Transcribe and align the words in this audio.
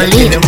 Molina. 0.00 0.39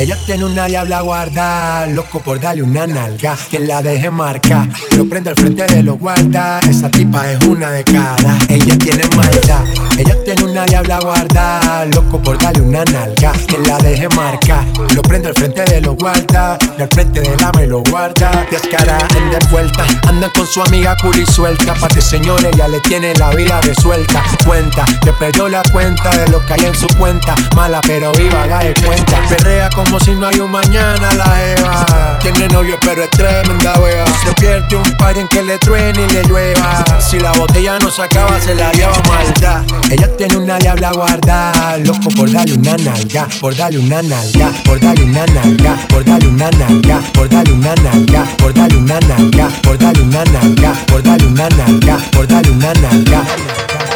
Ella 0.00 0.16
tiene 0.24 0.46
una 0.46 0.64
diabla 0.64 1.02
guarda, 1.02 1.84
loco 1.88 2.20
por 2.20 2.40
darle 2.40 2.62
una 2.62 2.86
nalga, 2.86 3.36
que 3.50 3.58
la 3.58 3.82
deje 3.82 4.10
marca. 4.10 4.66
Lo 4.96 5.06
prende 5.06 5.28
al 5.28 5.36
frente 5.36 5.66
de 5.66 5.82
los 5.82 5.98
guarda, 5.98 6.58
esa 6.60 6.90
tipa 6.90 7.30
es 7.30 7.44
una 7.44 7.70
de 7.70 7.84
cada. 7.84 8.38
Ella 8.48 8.78
tiene 8.78 9.04
maldad, 9.14 9.62
ella 9.98 10.16
tiene 10.24 10.44
una 10.44 10.64
diabla 10.64 11.00
guarda, 11.00 11.84
loco 11.84 12.18
por 12.22 12.38
darle 12.38 12.62
una 12.62 12.82
nalga, 12.84 13.32
que 13.46 13.58
la 13.58 13.76
deje 13.76 14.08
marca. 14.16 14.64
Lo 14.94 15.02
prende 15.02 15.28
al 15.28 15.34
frente 15.34 15.66
de 15.66 15.82
los 15.82 15.96
guarda, 15.96 16.56
y 16.78 16.80
al 16.80 16.88
frente 16.88 17.20
de 17.20 17.36
la 17.36 17.52
me 17.52 17.66
lo 17.66 17.82
guarda. 17.82 18.46
Descara, 18.50 18.96
anda 18.96 19.38
de 19.38 19.46
vuelta, 19.50 19.84
anda 20.08 20.30
con 20.34 20.46
su 20.46 20.62
amiga 20.62 20.96
curi 21.02 21.26
suelta. 21.26 21.74
Pate 21.74 22.00
señores, 22.00 22.48
ella 22.54 22.68
le 22.68 22.80
tiene 22.80 23.12
la 23.16 23.28
vida 23.34 23.60
resuelta. 23.60 24.24
Cuenta, 24.46 24.86
que 25.04 25.12
perdió 25.12 25.46
la 25.50 25.62
cuenta 25.70 26.08
de 26.16 26.26
lo 26.30 26.40
que 26.46 26.54
hay 26.54 26.64
en 26.64 26.74
su 26.74 26.86
cuenta. 26.96 27.34
Mala 27.54 27.82
pero 27.82 28.12
viva, 28.12 28.46
da 28.46 28.60
de 28.60 28.72
cuenta. 28.82 29.20
Perrea 29.28 29.68
como 29.90 30.04
si 30.04 30.14
no 30.14 30.28
hay 30.28 30.38
un 30.38 30.52
mañana 30.52 31.12
la 31.14 31.50
Eva. 31.50 32.18
Tiene 32.20 32.46
novio 32.48 32.78
pero 32.80 33.02
es 33.02 33.10
tremenda 33.10 33.74
wea. 33.80 34.04
Se 34.24 34.32
pierde 34.34 34.76
un 34.76 34.96
par 34.96 35.18
en 35.18 35.26
que 35.26 35.42
le 35.42 35.58
truene 35.58 36.06
y 36.08 36.12
le 36.12 36.22
llueva. 36.24 36.84
Si 37.00 37.18
la 37.18 37.32
botella 37.32 37.76
no 37.80 37.90
se 37.90 38.02
acaba, 38.02 38.40
se 38.40 38.54
la 38.54 38.70
lleva 38.70 38.94
maldad. 39.08 39.64
Ella 39.90 40.16
tiene 40.16 40.36
una 40.36 40.58
diabla 40.58 40.92
guarda, 40.92 41.76
loco 41.78 42.08
por 42.16 42.30
darle 42.30 42.54
una 42.54 42.76
nalga, 42.76 43.26
por 43.40 43.56
darle 43.56 43.80
una 43.80 44.00
nalga, 44.02 44.52
por 44.64 44.78
darle 44.78 45.04
una 45.04 45.26
nalga, 45.26 45.76
por 45.88 46.04
darle 46.04 46.28
una 46.28 46.50
nalga, 46.52 47.00
por 47.12 47.28
darle 47.28 47.52
una 47.52 47.70
nalga, 47.74 48.24
por 48.38 48.54
darle 48.54 48.78
una 48.78 49.00
nalga, 49.00 49.48
por 49.64 49.78
darle 49.78 50.02
una 50.04 50.24
nalga, 50.24 50.72
por 50.86 51.02
darle 51.02 51.26
una 51.26 51.48
nalga, 51.48 51.98
por 52.12 52.28
darle 52.28 52.50
una 52.52 52.72
nalga. 52.74 53.89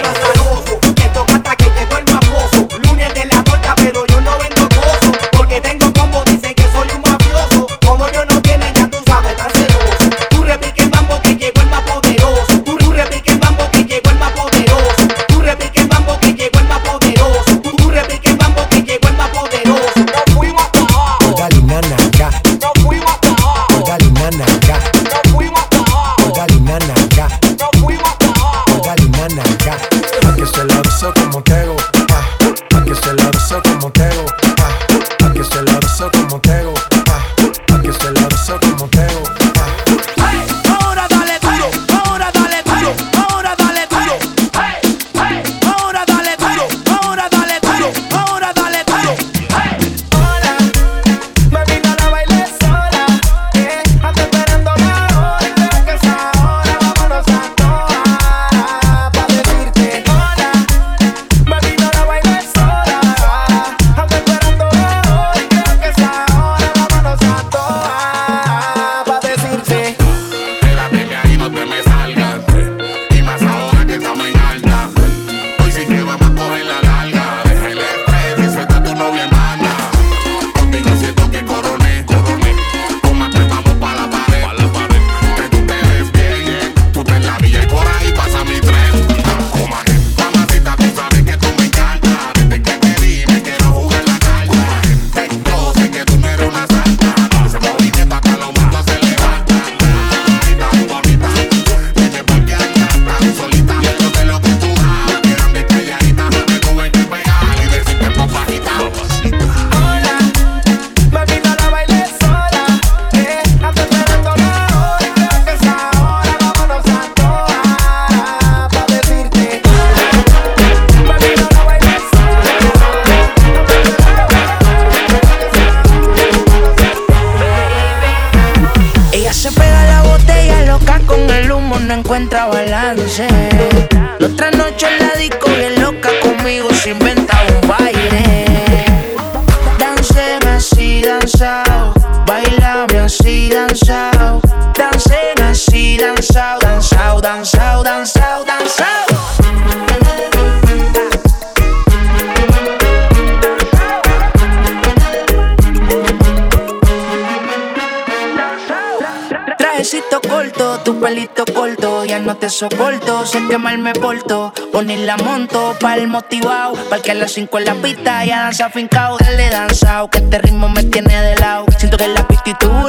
Soporto, 162.55 163.27
sé 163.27 163.43
que 163.49 163.59
mal 163.59 163.79
me 163.79 163.93
porto. 163.93 164.53
Poner 164.73 165.01
la 165.01 165.17
monto 165.17 165.75
pa' 165.81 165.97
el 165.97 166.09
motivado, 166.09 166.75
para 166.89 167.03
que 167.03 167.11
a 167.11 167.15
las 167.15 167.33
5 167.33 167.59
en 167.59 167.65
la 167.65 167.75
pista 167.75 168.25
ya 168.25 168.45
danza 168.45 168.71
fincao. 168.71 169.19
Dale 169.19 169.51
danzao, 169.51 170.09
que 170.09 170.19
este 170.19 170.39
ritmo 170.39 170.69
me 170.69 170.85
tiene 170.85 171.21
de 171.21 171.37
lado. 171.37 171.67
Siento 171.79 171.97
que 171.97 172.09
la 172.09 172.27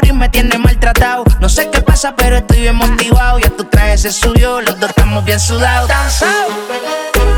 y 0.03 0.11
me 0.13 0.29
tiene 0.29 0.57
maltratado. 0.57 1.23
No 1.39 1.49
sé 1.49 1.69
qué 1.71 1.81
pasa, 1.81 2.15
pero 2.15 2.37
estoy 2.37 2.61
bien 2.61 2.75
motivado. 2.75 3.39
Ya 3.39 3.49
tú 3.49 3.63
traes 3.65 4.05
el 4.05 4.13
suyo, 4.13 4.61
los 4.61 4.79
dos 4.79 4.89
estamos 4.89 5.25
bien 5.25 5.39
sudados. 5.39 5.89
Danzao. 5.89 7.34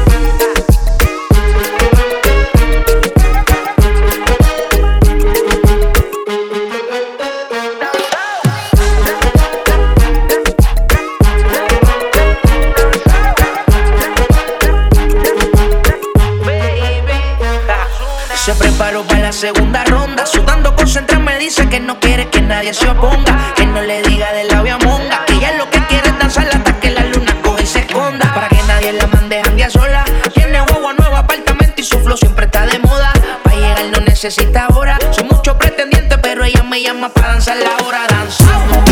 Segunda 19.38 19.84
ronda. 19.84 20.26
Sudando 20.26 20.76
concentrado 20.76 21.24
me 21.24 21.38
dice 21.38 21.68
que 21.70 21.80
no 21.80 22.00
quiere 22.00 22.30
que 22.30 22.42
nadie 22.42 22.74
se 22.74 22.90
oponga. 22.90 23.54
Que 23.56 23.66
no 23.66 23.82
le 23.82 24.02
diga 24.02 24.32
de 24.34 24.46
la 24.46 24.60
a 24.60 24.78
monga. 24.80 25.26
Que 25.26 25.34
ella 25.34 25.54
lo 25.58 25.70
que 25.70 25.80
quiere 25.86 26.08
es 26.10 26.20
danzar 26.20 26.48
hasta 26.48 26.80
que 26.80 26.92
la 26.92 27.04
luna 27.06 27.36
coge 27.44 27.64
y 27.64 27.68
se 27.68 27.80
esconda. 27.80 28.34
Para 28.34 28.48
que 28.50 28.62
nadie 28.64 28.94
la 28.94 29.08
mande 29.08 29.42
a 29.64 29.70
sola. 29.70 30.04
Tiene 30.34 30.62
huevo 30.62 30.94
nuevo 30.94 31.16
apartamento 31.16 31.82
y 31.82 31.84
su 31.84 32.00
flow 32.00 32.18
siempre 32.18 32.46
está 32.46 32.66
de 32.66 32.80
moda. 32.80 33.12
Para 33.44 33.56
llegar 33.56 33.86
no 33.92 34.00
necesita 34.06 34.68
hora. 34.74 34.98
Soy 35.12 35.26
mucho 35.26 35.58
pretendiente, 35.58 36.18
pero 36.18 36.44
ella 36.44 36.64
me 36.64 36.82
llama 36.82 37.10
para 37.10 37.34
danzar 37.34 37.58
la 37.58 37.86
hora. 37.86 38.08
Danza. 38.08 38.87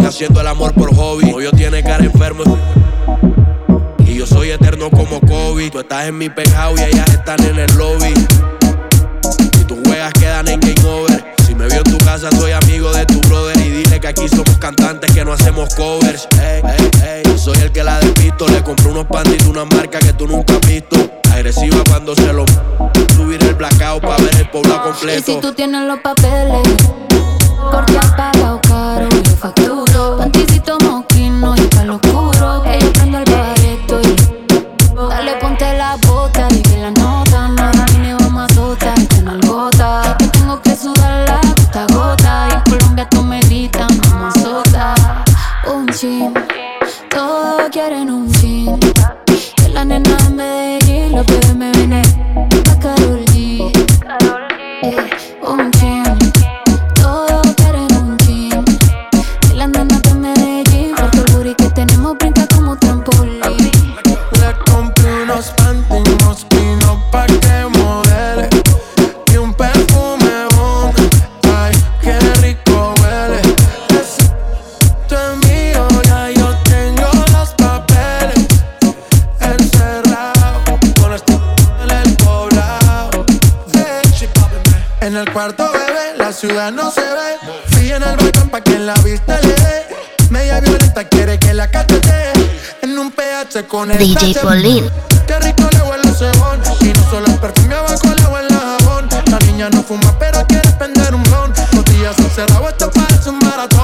Haciendo 0.00 0.40
el 0.40 0.46
amor 0.46 0.72
por 0.74 0.94
hobby. 0.94 1.30
yo 1.42 1.50
tiene 1.52 1.82
cara 1.82 2.04
enfermo. 2.04 2.44
Y 4.06 4.14
yo 4.14 4.26
soy 4.26 4.50
eterno 4.50 4.90
como 4.90 5.20
Kobe. 5.20 5.70
Tú 5.70 5.80
estás 5.80 6.06
en 6.06 6.18
mi 6.18 6.28
penthouse 6.28 6.80
y 6.80 6.84
ellas 6.84 7.08
están 7.10 7.42
en 7.44 7.58
el 7.58 7.74
lobby. 7.76 8.14
Si 9.52 9.64
tus 9.64 9.78
juegas 9.84 10.12
quedan 10.14 10.48
en 10.48 10.60
game 10.60 10.88
over. 10.88 11.34
Si 11.46 11.54
me 11.54 11.66
vio 11.66 11.78
en 11.78 11.84
tu 11.84 11.98
casa, 11.98 12.30
soy 12.32 12.52
amigo 12.52 12.92
de 12.92 13.04
tu 13.06 13.20
brother. 13.28 13.56
Y 13.58 13.70
dile 13.70 14.00
que 14.00 14.08
aquí 14.08 14.28
somos 14.28 14.56
cantantes 14.58 15.12
que 15.12 15.24
no 15.24 15.32
hacemos 15.32 15.74
covers. 15.74 16.26
Yo 17.24 17.38
soy 17.38 17.58
el 17.58 17.70
que 17.72 17.84
la 17.84 18.00
despisto. 18.00 18.48
Le 18.48 18.62
compré 18.62 18.90
unos 18.90 19.06
de 19.08 19.48
una 19.48 19.64
marca 19.64 19.98
que 19.98 20.12
tú 20.14 20.26
nunca 20.26 20.54
has 20.54 20.66
visto. 20.66 20.96
Agresiva 21.32 21.82
cuando 21.88 22.14
se 22.14 22.32
lo 22.32 22.44
subir 23.14 23.42
el 23.42 23.54
blackout 23.54 24.02
para 24.02 24.22
ver 24.22 24.36
el 24.36 24.48
pueblo 24.48 24.82
completo. 24.82 25.30
Y 25.30 25.34
si 25.34 25.40
tú 25.40 25.52
tienes 25.52 25.86
los 25.86 26.00
papeles 26.00 26.68
porque 27.70 27.96
has 27.98 28.12
pagado 28.12 28.60
caro, 28.62 29.08
facturo. 29.42 29.82
DJ 93.88 94.34
Pauline. 94.40 94.88
Qué 95.26 95.38
rico 95.40 95.68
le 95.72 95.82
huele 95.82 96.08
el 96.08 96.14
cebón. 96.14 96.60
Y 96.80 96.92
no 96.92 97.10
solo 97.10 97.26
el 97.26 97.38
perfume 97.38 97.74
abajo 97.74 98.14
le 98.14 98.26
huele 98.26 98.48
el 98.48 98.54
jabón. 98.54 99.08
La 99.30 99.38
niña 99.40 99.70
no 99.70 99.82
fuma, 99.82 100.16
pero 100.18 100.46
quiere 100.46 100.70
prender 100.72 101.14
un 101.14 101.22
blon. 101.24 101.52
Los 101.72 101.84
días 101.86 102.16
encerrados, 102.18 102.68
esto 102.70 102.90
parece 102.90 103.30
un 103.30 103.38
maratón. 103.40 103.81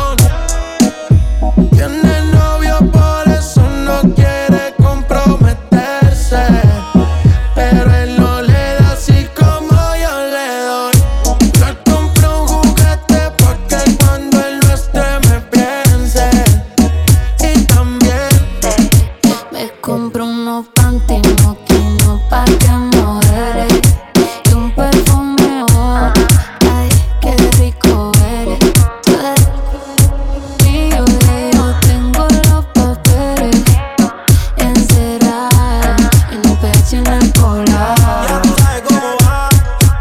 sola. 37.59 37.95
Ya 38.29 38.43
tú 38.43 38.55
sabes 38.59 38.83
cómo 38.83 39.17
va. 39.25 39.49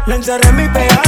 La 0.06 0.14
encerré 0.14 0.48
en 0.48 0.56
mi 0.56 0.68
pedazo 0.68 1.07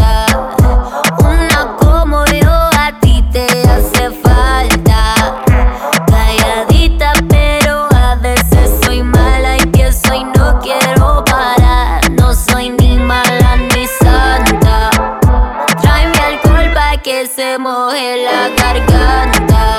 se 17.27 17.57
moje 17.57 18.23
la 18.23 18.49
garganta. 18.49 19.77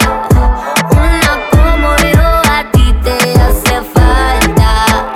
Una 0.90 1.32
como 1.50 1.96
yo 2.14 2.28
a 2.50 2.70
ti 2.70 2.94
te 3.02 3.40
hace 3.40 3.80
falta. 3.92 5.14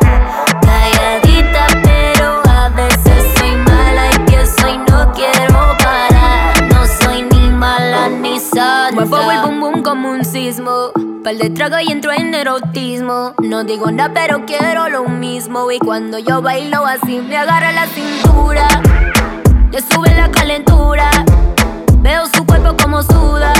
Calladita, 0.60 1.66
pero 1.84 2.42
a 2.48 2.68
veces 2.70 3.24
soy 3.36 3.56
mala 3.56 4.10
y 4.12 4.18
pienso 4.30 4.68
y 4.68 4.78
no 4.78 5.12
quiero 5.12 5.76
parar. 5.78 6.62
No 6.72 6.86
soy 6.86 7.22
ni 7.22 7.50
mala 7.50 8.08
ni 8.08 8.40
santa. 8.40 8.92
Muevo 8.92 9.30
el 9.30 9.40
bum 9.42 9.60
bum 9.60 9.82
como 9.82 10.10
un 10.10 10.24
sismo. 10.24 10.90
Pal 11.22 11.38
de 11.38 11.50
trago 11.50 11.78
y 11.78 11.92
entro 11.92 12.12
en 12.12 12.34
erotismo. 12.34 13.34
No 13.40 13.62
digo 13.64 13.90
nada, 13.90 14.12
pero 14.14 14.44
quiero 14.46 14.88
lo 14.88 15.04
mismo. 15.04 15.70
Y 15.70 15.78
cuando 15.78 16.18
yo 16.18 16.42
bailo 16.42 16.86
así, 16.86 17.20
me 17.20 17.36
agarra 17.36 17.72
la 17.72 17.86
cintura. 17.86 18.66
Le 19.70 19.80
sube 19.80 20.12
la 20.14 20.30
calentura. 20.30 21.10
Veo 22.06 22.24
su 22.32 22.46
cuerpo 22.46 22.76
como 22.80 23.02
suda. 23.02 23.52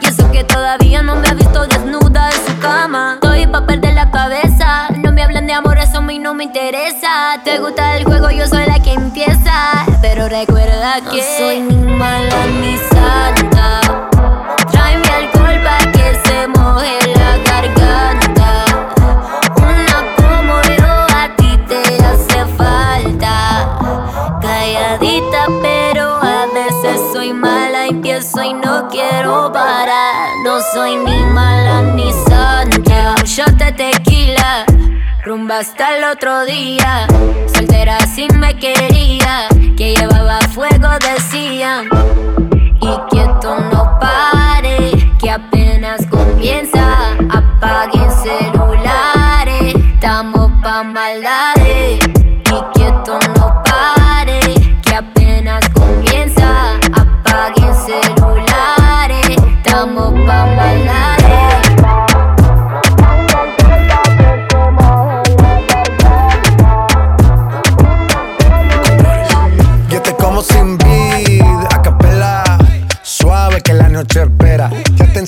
Y 0.00 0.06
eso 0.06 0.30
que 0.30 0.44
todavía 0.44 1.02
no 1.02 1.16
me 1.16 1.26
ha 1.26 1.34
visto 1.34 1.66
desnuda 1.66 2.30
en 2.30 2.46
su 2.46 2.60
cama. 2.60 3.14
Estoy 3.14 3.48
pa' 3.48 3.66
perder 3.66 3.94
la 3.94 4.08
cabeza. 4.08 4.88
No 5.02 5.10
me 5.10 5.20
hablan 5.20 5.48
de 5.48 5.52
amor, 5.52 5.76
eso 5.78 5.98
a 5.98 6.00
mí 6.00 6.20
no 6.20 6.32
me 6.32 6.44
interesa. 6.44 7.40
Te 7.42 7.58
gusta 7.58 7.96
el 7.96 8.04
juego, 8.04 8.30
yo 8.30 8.46
soy 8.46 8.64
la 8.66 8.78
que 8.78 8.92
empieza. 8.92 9.84
Pero 10.00 10.28
recuerda 10.28 11.00
que 11.10 11.16
no 11.16 11.38
soy 11.38 11.60
ni 11.60 11.74
mala 11.74 12.46
ni 12.60 12.78
santa. 12.78 13.53
Empiezo 28.24 28.42
y 28.42 28.54
no 28.54 28.88
quiero 28.88 29.52
parar. 29.52 30.30
No 30.44 30.58
soy 30.72 30.96
ni 30.96 31.24
mala 31.26 31.82
ni 31.82 32.10
santa. 32.10 33.16
Un 33.18 33.24
shot 33.24 33.50
de 33.58 33.70
tequila. 33.72 34.64
Rumba 35.24 35.58
hasta 35.58 35.98
el 35.98 36.04
otro 36.04 36.46
día. 36.46 37.06
Soltera 37.54 37.98
si 38.06 38.26
me 38.28 38.56
quería. 38.56 39.48
Que 39.76 39.94
llevaba 39.94 40.38
fuego, 40.54 40.88
decían. 41.00 41.90
Y 42.80 42.98
que 43.10 43.24
esto 43.24 43.58
no 43.70 43.98
pare. 44.00 45.12
Que 45.18 45.30
apenas 45.30 46.06
comienza. 46.06 46.96
Apaguen 47.28 48.10
celulares. 48.10 49.74
Estamos 49.96 50.50
pa' 50.62 50.82
maldades. 50.82 51.53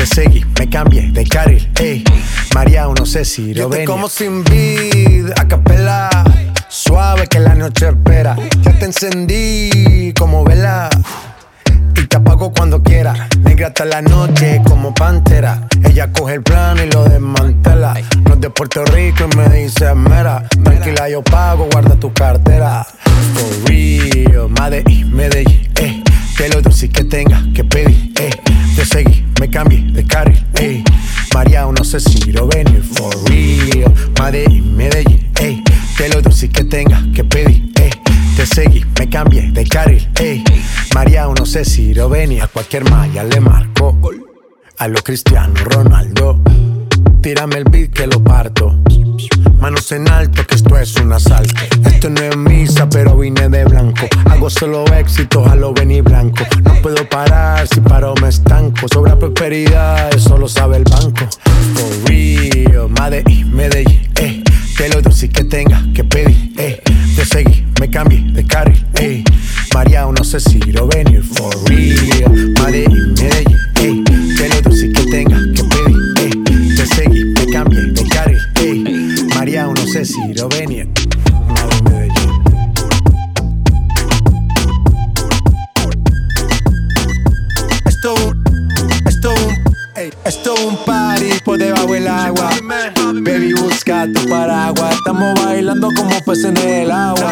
Te 0.00 0.06
seguí, 0.06 0.42
me 0.58 0.66
cambié 0.66 1.10
de 1.12 1.26
carril, 1.26 1.70
eh. 1.78 2.02
María, 2.54 2.86
no 2.86 3.04
sé 3.04 3.22
si 3.22 3.52
lo 3.52 3.68
venir. 3.68 3.86
como 3.86 4.08
sin 4.08 4.42
vid, 4.44 5.26
a 5.36 5.46
capela. 5.46 6.08
Suave 6.70 7.26
que 7.26 7.38
la 7.38 7.54
noche 7.54 7.88
espera. 7.88 8.34
Ya 8.62 8.78
te 8.78 8.86
encendí 8.86 10.14
como 10.18 10.42
vela 10.42 10.88
y 11.94 12.06
te 12.06 12.16
apago 12.16 12.50
cuando 12.50 12.82
quiera. 12.82 13.28
Negra 13.40 13.66
hasta 13.66 13.84
la 13.84 14.00
noche 14.00 14.62
como 14.64 14.94
pantera. 14.94 15.68
Ella 15.84 16.10
coge 16.10 16.36
el 16.36 16.42
plano 16.42 16.82
y 16.82 16.90
lo 16.90 17.04
desmantela. 17.04 17.92
No 18.24 18.32
es 18.32 18.40
de 18.40 18.48
Puerto 18.48 18.82
Rico 18.86 19.28
y 19.30 19.36
me 19.36 19.50
dice 19.50 19.94
mera. 19.94 20.48
Tranquila, 20.64 21.10
yo 21.10 21.22
pago, 21.22 21.68
guarda 21.70 21.94
tu 21.96 22.10
cartera. 22.14 22.86
For 23.34 23.68
real, 23.68 24.48
Medellín, 24.48 25.14
Medellín, 25.14 25.70
eh. 25.76 25.99
Que 26.40 26.48
lo 26.48 26.62
dulce 26.62 26.88
que 26.88 27.04
tenga 27.04 27.44
que 27.54 27.62
pedir, 27.64 28.14
eh. 28.18 28.30
Te 28.74 28.86
seguí, 28.86 29.26
me 29.38 29.50
cambié 29.50 29.82
de 29.92 30.06
carril, 30.06 30.42
eh. 30.54 30.82
María, 31.34 31.66
no 31.66 31.84
sé 31.84 32.00
si 32.00 32.32
lo 32.32 32.46
venir. 32.46 32.82
For 32.82 33.14
real, 33.28 33.92
Medellín, 34.18 34.74
Medellín, 34.74 35.30
eh. 35.38 35.62
Que 35.98 36.08
lo 36.08 36.22
dulce 36.22 36.48
que 36.48 36.64
tenga 36.64 37.04
que 37.14 37.24
pedir, 37.24 37.70
eh. 37.78 37.90
Te 38.36 38.46
seguí, 38.46 38.82
me 38.98 39.10
cambié 39.10 39.50
de 39.52 39.66
carril, 39.66 40.08
ey. 40.18 40.42
María, 40.94 41.26
no 41.26 41.44
sé 41.44 41.62
si 41.66 41.92
lo. 41.92 42.06
A 42.06 42.46
cualquier 42.46 42.88
malla 42.88 43.22
le 43.22 43.38
marco. 43.38 43.98
A 44.78 44.88
lo 44.88 44.96
Cristiano 45.02 45.52
Ronaldo. 45.62 46.40
Tírame 47.20 47.56
el 47.56 47.64
beat 47.64 47.92
que 47.92 48.06
lo 48.06 48.24
parto. 48.24 48.80
Manos 49.60 49.92
en 49.92 50.08
alto, 50.08 50.46
que 50.46 50.54
esto 50.54 50.78
es 50.78 50.96
un 50.96 51.12
asalto. 51.12 51.54
Esto 51.84 52.08
no 52.08 52.22
es 52.22 52.36
misa, 52.36 52.88
pero 52.88 53.16
vine 53.16 53.48
de 53.48 53.64
blanco. 53.64 54.06
Hago 54.30 54.48
solo 54.48 54.84
éxitos 54.86 55.46
a 55.46 55.54
lo 55.54 55.74
venir 55.74 56.02
blanco. 56.02 56.44
No 56.64 56.74
puedo 56.80 57.06
parar, 57.08 57.68
si 57.68 57.80
paro 57.80 58.14
me 58.22 58.28
estanco. 58.28 58.88
Sobra 58.92 59.18
prosperidad, 59.18 60.14
eso 60.14 60.38
lo 60.38 60.48
sabe 60.48 60.78
el 60.78 60.84
banco. 60.84 61.28
For 61.74 62.08
real, 62.08 62.88
Medellín, 62.88 63.54
Medellín, 63.54 64.08
eh. 64.16 64.42
Que 64.76 64.88
lo 64.88 65.02
dulce 65.02 65.28
que 65.28 65.44
tenga 65.44 65.84
que 65.94 66.04
pedir, 66.04 66.52
eh. 66.56 66.80
Te 67.14 67.24
seguí, 67.26 67.66
me 67.78 67.90
cambié 67.90 68.22
de 68.32 68.46
carril, 68.46 68.86
eh. 68.94 69.22
María, 69.74 70.06
no 70.06 70.24
sé 70.24 70.40
si 70.40 70.58
lo 70.72 70.86
venir, 70.88 71.22
for 71.22 71.54
real. 71.68 72.54
Medellín, 72.64 73.12
Medellín, 73.12 73.58
eh. 73.76 74.04
Que 74.38 74.48
lo 74.48 74.62
dulce 74.62 74.89
que 74.89 74.89
María, 80.10 80.26
no 80.26 80.28
sé 80.28 80.32
si 80.32 80.34
lo 80.34 80.48
venir. 80.48 80.88
Medellín. 81.84 82.30
Esto 87.86 88.14
esto 89.06 89.34
esto 90.24 90.54
un 90.66 90.76
party 90.84 91.30
por 91.44 91.58
debajo 91.58 91.92
del 91.92 92.08
agua. 92.08 92.50
Baby, 93.22 93.52
busca 93.54 94.06
tu 94.12 94.28
paraguas. 94.28 94.94
Estamos 94.94 95.34
bailando 95.42 95.88
como 95.94 96.18
peces 96.24 96.46
en 96.46 96.56
el 96.56 96.90
agua. 96.90 97.30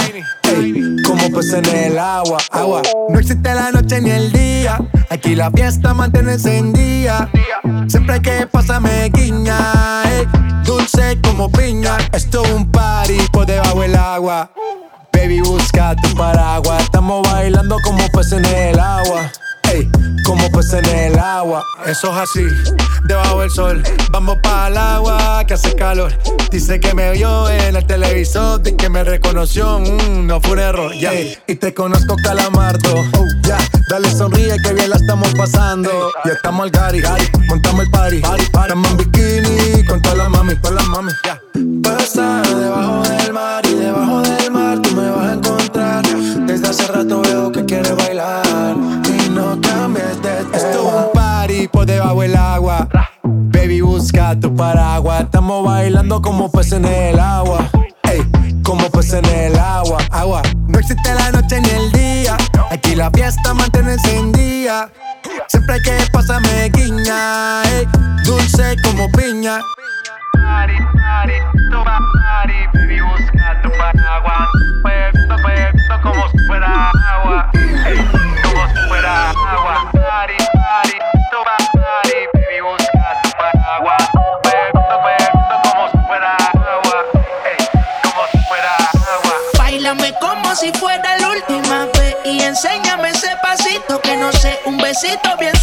Como 1.06 1.30
peces 1.30 1.54
en 1.54 1.66
el 1.66 1.98
agua, 1.98 2.38
agua. 2.50 2.82
No 3.08 3.18
existe 3.18 3.54
la 3.54 3.72
noche 3.72 4.00
ni 4.00 4.10
el 4.10 4.32
día. 4.32 4.78
Aquí 5.10 5.34
la 5.34 5.50
fiesta 5.50 5.94
mantiene 5.94 6.34
encendida. 6.34 7.30
Siempre 7.86 8.20
que 8.20 8.46
pasa 8.46 8.78
me 8.78 9.08
guiña. 9.08 10.02
ey, 10.04 10.26
dulce 10.64 11.18
como 11.22 11.50
piña. 11.50 11.96
Esto 12.12 12.42
un 12.54 12.70
party 12.70 13.18
por 13.32 13.46
debajo 13.46 13.80
del 13.80 13.96
agua. 13.96 14.50
Baby, 15.12 15.40
busca 15.40 15.96
tu 15.96 16.14
paraguas. 16.14 16.82
Estamos 16.82 17.26
bailando 17.30 17.76
como 17.82 18.06
peces 18.08 18.34
en 18.34 18.44
el 18.44 18.78
agua. 18.78 19.30
Ey, 19.72 19.90
como 20.24 20.50
peces 20.50 20.86
en 20.88 21.12
el 21.12 21.18
agua. 21.18 21.64
Eso 21.86 22.10
es 22.10 22.16
así, 22.16 22.46
debajo 23.04 23.40
del 23.40 23.50
sol. 23.50 23.82
Vamos 24.10 24.38
para 24.42 24.68
el 24.68 24.76
agua 24.76 25.44
que 25.46 25.54
hace 25.54 25.74
calor. 25.74 26.12
Dice 26.50 26.80
que 26.80 26.94
me 26.94 27.12
vio 27.12 27.48
en 27.50 27.76
el 27.76 27.86
televisor 27.86 28.60
y 28.64 28.72
que 28.72 28.88
me 28.88 29.04
reconoció. 29.04 29.78
Mm, 29.80 30.26
no 30.26 30.40
fue 30.40 30.52
un 30.52 30.58
error, 30.60 30.94
ya. 30.94 31.12
Y 31.46 31.54
te 31.56 31.74
conozco, 31.74 32.16
calamardo. 32.22 32.94
Oh, 33.18 33.26
ya, 33.42 33.58
dale 33.90 34.10
sonríe 34.10 34.56
que 34.62 34.72
bien 34.72 34.90
la 34.90 34.96
estamos 34.96 35.32
pasando. 35.34 36.12
Ya 36.24 36.32
estamos 36.32 36.64
al 36.64 36.70
gari, 36.70 37.02
montamos 37.48 37.84
el 37.84 37.90
party. 37.90 38.22
Estamos 38.38 38.90
en 38.90 38.96
bikini 38.96 39.86
con 39.86 40.00
todas 40.02 40.18
las 40.18 40.30
mami, 40.30 40.56
con 40.56 40.74
las 40.74 40.86
mami. 40.88 41.12
Ya. 41.24 41.40
Pasa 41.82 42.42
debajo 42.42 43.02
del 43.02 43.32
mar 43.32 43.66
y 43.66 43.74
debajo 43.74 44.22
del 44.22 44.50
mar 44.50 44.80
tú 44.82 44.94
me 44.94 45.10
vas 45.10 45.28
a 45.28 45.32
encontrar. 45.34 46.06
Desde 46.46 46.68
hace 46.68 46.86
rato 46.86 47.20
veo 47.22 47.52
que 47.52 47.64
quieres 47.64 47.94
bailar 47.96 48.47
por 51.70 51.86
debajo 51.86 52.20
del 52.22 52.36
agua. 52.36 52.88
Baby, 53.22 53.80
busca 53.80 54.38
tu 54.38 54.54
paraguas. 54.54 55.22
Estamos 55.22 55.64
bailando 55.64 56.20
como 56.22 56.50
peces 56.50 56.74
en 56.74 56.84
el 56.84 57.18
agua. 57.18 57.68
Ey, 58.04 58.22
como 58.62 58.90
peces 58.90 59.14
en 59.14 59.24
el 59.26 59.58
agua, 59.58 59.98
agua. 60.10 60.42
No 60.68 60.78
existe 60.78 61.14
la 61.14 61.30
noche 61.32 61.60
ni 61.60 61.70
el 61.70 61.92
día. 61.92 62.36
Aquí 62.70 62.94
la 62.94 63.10
fiesta 63.10 63.54
mantiene 63.54 63.94
encendida. 63.94 64.90
Siempre 65.48 65.80
que 65.82 65.96
pasa 66.12 66.40
me 66.40 66.68
guiña. 66.70 67.62
ey, 67.64 67.86
dulce 68.24 68.76
como 68.82 69.10
piña. 69.12 69.60
party, 70.34 70.74
party, 70.94 71.34
toma 71.70 71.98
party, 72.14 72.66
baby 72.74 73.00
busca 73.00 73.60
tu 73.62 73.70
paraguas, 73.76 74.48
puesto, 74.82 75.36
puesto 75.42 76.02
como 76.02 76.28
si 76.30 76.38
fuera 76.46 76.90
agua, 76.90 77.50
ey, 77.54 77.98
como 78.42 78.68
si 78.68 78.88
fuera 78.88 79.30
agua, 79.30 79.90
party, 79.92 80.27
besito 95.00 95.36
bien 95.38 95.57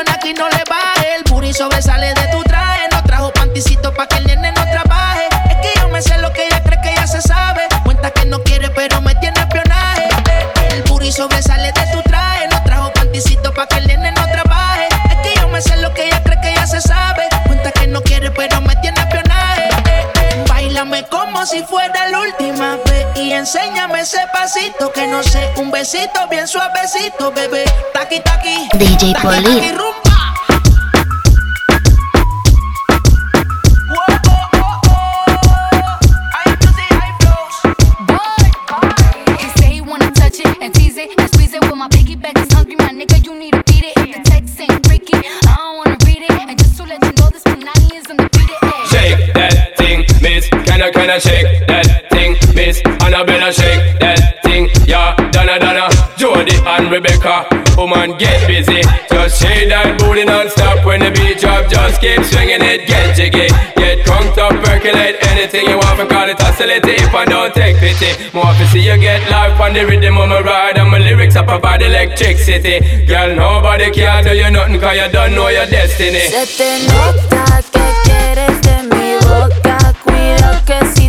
Anonaki, 0.00 0.32
no 0.32 0.48
le 0.48 0.62
baje. 0.68 1.16
El 1.18 1.24
booty 1.30 1.52
sobresale 1.52 2.14
de 2.14 2.26
tu 2.28 2.42
traje, 2.44 2.88
no 2.90 3.02
trajo 3.02 3.30
panticito 3.32 3.92
pa' 3.92 4.06
que 4.06 4.16
el 4.16 4.24
nene 4.24 4.50
no 4.52 4.62
trabaje. 4.70 5.28
Es 5.50 5.56
que 5.56 5.78
yo 5.78 5.88
me 5.88 6.00
sé 6.00 6.16
lo 6.18 6.32
que 6.32 6.46
ella 6.46 6.62
cree 6.62 6.80
que 6.80 6.94
ya 6.94 7.06
se 7.06 7.20
sabe. 7.20 7.68
Cuenta 7.84 8.10
que 8.10 8.24
no 8.24 8.42
quiere, 8.42 8.70
pero 8.70 9.00
me 9.02 9.14
tiene 9.16 9.38
espionaje. 9.38 10.08
El 10.70 10.82
booty 10.84 11.12
sobresale 11.12 11.72
de 11.72 11.86
tu 11.92 12.02
traje, 12.02 12.48
no 12.50 12.62
trajo 12.62 12.90
panticito 12.94 13.52
pa' 13.52 13.66
que 13.66 13.76
el 13.76 13.88
nene 13.88 14.12
no 14.12 14.26
trabaje. 14.28 14.88
Es 15.10 15.16
que 15.16 15.38
yo 15.38 15.48
me 15.48 15.60
sé 15.60 15.76
lo 15.76 15.92
que 15.92 16.06
ella 16.06 16.22
cree 16.22 16.40
que 16.40 16.54
ya 16.54 16.66
se 16.66 16.80
sabe. 16.80 17.28
Cuenta 17.46 17.70
que 17.70 17.86
no 17.86 18.02
quiere, 18.02 18.30
pero 18.30 18.58
me 18.62 18.74
tiene 18.76 18.98
espionaje. 19.00 19.68
Bailame 20.48 21.04
como 21.08 21.44
si 21.44 21.62
fuera 21.64 22.08
la 22.08 22.20
última 22.20 22.76
vez 22.86 23.06
y 23.16 23.32
enséñame 23.32 24.00
ese 24.00 24.20
pasito 24.32 24.90
que 24.92 25.06
no 25.06 25.22
sé, 25.22 25.52
un 25.56 25.70
besito 25.70 26.26
bien 26.30 26.48
suavecito, 26.48 27.30
bebé. 27.32 27.64
Taqui 27.92 28.20
taqui. 28.20 28.68
DJ 28.74 29.12
taqui, 29.12 29.42
taqui, 29.42 29.72
Shake 48.90 49.32
that 49.34 49.76
thing, 49.76 50.04
miss. 50.20 50.48
Can 50.48 50.82
I, 50.82 50.90
can 50.90 51.10
I 51.10 51.18
shake 51.18 51.66
that 51.68 52.10
thing, 52.10 52.36
miss? 52.54 52.82
Annabella, 53.06 53.52
shake 53.52 54.00
that 54.00 54.42
thing, 54.42 54.68
yeah. 54.84 55.14
Donna, 55.30 55.58
Donna, 55.60 55.88
Jody 56.16 56.56
and 56.66 56.90
Rebecca. 56.90 57.46
Woman, 57.76 58.18
get 58.18 58.46
busy. 58.48 58.82
Just 59.08 59.40
shake 59.40 59.68
that 59.68 59.98
booty 60.00 60.24
non-stop 60.24 60.84
when 60.84 61.00
the 61.00 61.10
beat 61.12 61.38
drop. 61.38 61.70
Just 61.70 62.00
keep 62.00 62.22
swinging 62.24 62.62
it, 62.62 62.88
get 62.88 63.16
jiggy. 63.16 63.79
It 66.38 66.84
if 66.86 67.14
I 67.14 67.24
don't 67.24 67.52
take 67.54 67.76
pity. 67.78 68.10
More 68.34 68.52
to 68.52 68.66
see 68.68 68.80
you 68.80 68.96
get 68.98 69.28
live 69.30 69.60
on 69.60 69.72
the 69.72 69.86
rhythm 69.86 70.18
of 70.18 70.28
my 70.28 70.40
ride. 70.40 70.78
And 70.78 70.90
my 70.90 70.98
lyrics 70.98 71.36
up 71.36 71.48
about 71.48 71.82
electricity. 71.82 73.06
Girl, 73.06 73.34
nobody 73.34 73.90
can 73.90 74.24
do 74.24 74.34
you 74.36 74.50
nothing 74.50 74.80
cause 74.80 74.96
you 74.96 75.08
don't 75.10 75.34
know 75.34 75.48
your 75.48 75.66
destiny. 75.66 76.20
Se 76.28 76.46
te 76.46 76.86
nota 76.86 77.62
que 77.72 77.86
quieres 78.04 78.60
de 78.62 78.82
mi 78.90 79.16
boca. 79.24 79.78
Que 80.66 80.99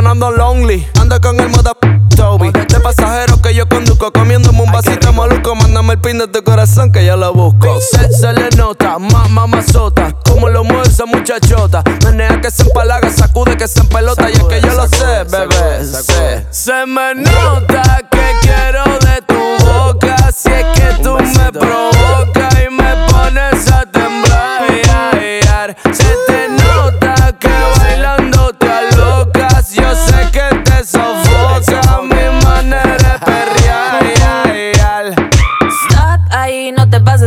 yo 0.00 0.02
no 0.02 0.10
ando 0.10 0.30
lonely. 0.30 0.86
Ando 1.00 1.20
con 1.20 1.38
el 1.40 1.48
moda 1.50 1.72
Toby. 2.16 2.50
De 2.52 2.80
pasajero 2.80 3.40
que 3.42 3.54
yo 3.54 3.68
conduzco. 3.68 4.10
Comiéndome 4.12 4.62
un 4.62 4.72
vasito 4.72 5.12
maluco. 5.12 5.54
Mándame 5.54 5.94
el 5.94 6.00
pin 6.00 6.18
de 6.18 6.28
tu 6.28 6.42
corazón 6.42 6.90
que 6.90 7.04
yo 7.04 7.16
lo 7.16 7.32
busco. 7.32 7.80
Se, 7.80 8.10
se 8.12 8.32
le 8.32 8.48
nota, 8.56 8.98
mamá 8.98 9.46
mazota. 9.46 10.12
Como 10.24 10.48
lo 10.48 10.64
mueve 10.64 10.88
esa 10.88 11.06
muchachota. 11.06 11.82
Menea 12.04 12.40
que 12.40 12.50
se 12.50 12.62
empalaga, 12.62 13.10
sacude 13.10 13.56
que 13.56 13.68
se 13.68 13.80
empelota. 13.80 14.30
y 14.30 14.32
es 14.32 14.44
que 14.44 14.60
yo 14.60 14.72
lo 14.74 14.88
sé, 14.88 15.24
bebé. 15.28 15.84
sé. 15.84 16.46
Se 16.50 16.86
me 16.86 17.14
nota 17.14 18.00
que 18.10 18.32
quiero 18.40 18.84
de 19.00 19.22
tu 19.26 19.64
boca. 19.66 20.32
Si 20.32 20.50
es 20.50 20.64
que 20.74 21.02
tú 21.02 21.16
me 21.18 21.52
provocas 21.52 22.39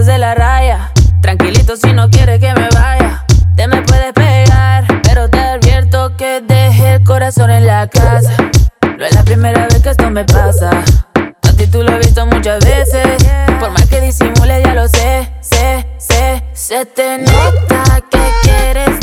de 0.05 0.17
la 0.17 0.35
raya. 0.35 0.91
Tranquilito 1.21 1.77
si 1.77 1.93
no 1.93 2.09
quieres 2.09 2.39
que 2.39 2.53
me 2.53 2.67
vaya. 2.69 3.23
Te 3.55 3.67
me 3.67 3.81
puedes 3.83 4.11
pegar, 4.13 4.85
pero 5.03 5.29
te 5.29 5.39
advierto 5.39 6.15
que 6.17 6.41
dejé 6.41 6.95
el 6.95 7.03
corazón 7.03 7.49
en 7.49 7.65
la 7.65 7.87
casa. 7.87 8.33
No 8.97 9.05
es 9.05 9.15
la 9.15 9.23
primera 9.23 9.67
vez 9.67 9.81
que 9.81 9.89
esto 9.89 10.09
me 10.09 10.25
pasa. 10.25 10.71
A 11.15 11.51
ti 11.55 11.67
tú 11.67 11.83
lo 11.83 11.91
has 11.93 11.99
visto 11.99 12.25
muchas 12.25 12.63
veces. 12.65 13.05
Por 13.59 13.71
más 13.71 13.85
que 13.85 14.01
disimule, 14.01 14.61
ya 14.63 14.73
lo 14.73 14.87
sé, 14.87 15.31
sé, 15.41 15.85
sé. 15.97 16.43
Se 16.53 16.85
te 16.85 17.19
nota 17.19 18.01
que 18.09 18.19
quieres 18.41 19.02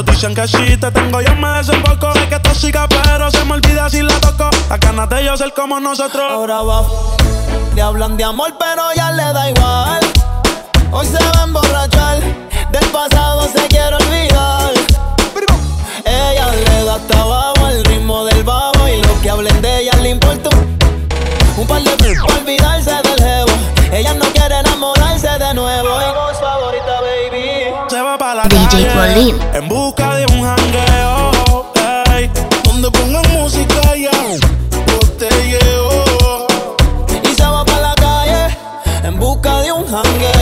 Muchos 0.00 0.16
dicen 0.16 0.34
que 0.34 0.48
si 0.48 0.76
te 0.78 0.90
tengo 0.92 1.20
yo 1.20 1.36
me 1.36 1.48
desemboco. 1.58 2.10
Sé 2.14 2.26
que 2.30 2.36
es 2.36 2.42
tóxica, 2.42 2.88
pero 2.88 3.30
se 3.30 3.44
me 3.44 3.52
olvida 3.52 3.86
si 3.90 4.00
la 4.00 4.18
toco. 4.18 4.48
Las 4.70 4.80
ganas 4.80 5.06
de 5.10 5.20
ellos 5.20 5.38
ser 5.38 5.52
como 5.52 5.78
nosotros. 5.78 6.24
Ahora 6.26 6.62
va. 6.62 6.84
Le 7.74 7.82
hablan 7.82 8.16
de 8.16 8.24
amor, 8.24 8.54
pero 8.58 8.82
ya 8.96 9.12
le 9.12 9.22
da 9.24 9.50
igual. 9.50 10.00
Hoy 10.90 11.04
se 11.06 11.22
va 11.22 11.40
a 11.40 11.44
emborrachar. 11.44 12.18
Del 12.72 12.84
pasado 12.86 13.46
se 13.54 13.66
quiere 13.68 13.94
olvidar. 13.96 14.72
Ella 16.06 16.46
le 16.50 16.84
da 16.86 16.94
hasta 16.94 17.20
abajo 17.20 17.68
el 17.68 17.84
ritmo 17.84 18.24
del 18.24 18.42
babo. 18.42 18.88
Y 18.88 19.02
lo 19.02 19.20
que 19.20 19.28
hablen 19.28 19.60
de 19.60 19.80
ella 19.82 19.92
le 20.00 20.08
importa 20.10 20.48
un- 21.58 21.66
par 21.66 21.82
de 21.82 21.90
para 21.90 22.38
olvidarse 22.38 22.90
del 22.90 23.18
jevo. 23.22 23.50
Ella 23.92 24.14
no 24.14 24.24
quiere 24.32 24.60
enamorarse 24.60 25.28
de 25.28 25.52
nuevo. 25.52 25.88
Su 26.32 26.40
favorita, 26.40 27.00
baby. 27.02 27.74
DJ 28.48 28.86
calle, 28.86 29.34
En 29.54 29.68
busca 29.68 30.16
de 30.16 30.24
un 30.32 30.42
jangueo, 30.42 31.72
ey, 32.14 32.30
donde 32.64 32.90
pongan 32.90 33.22
música 33.32 33.94
y 33.94 34.08
botelleo. 34.86 36.46
Y 37.22 37.34
se 37.34 37.42
va 37.42 37.64
para 37.66 37.80
la 37.80 37.94
calle 37.96 38.56
en 39.04 39.18
busca 39.18 39.60
de 39.60 39.72
un 39.72 39.86
jangueo. 39.86 40.39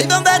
Ahí 0.00 0.06
donde 0.06 0.39